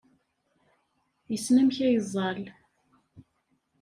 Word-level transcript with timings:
Yessen 1.31 1.55
amek 1.61 1.77
ad 1.85 1.91
yeẓẓal. 1.93 2.41